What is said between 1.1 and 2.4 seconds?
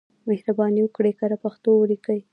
کره پښتو ولیکئ.